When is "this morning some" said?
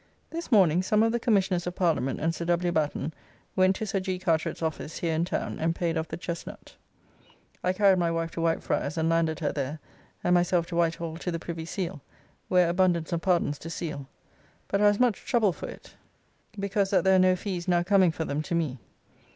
0.31-1.03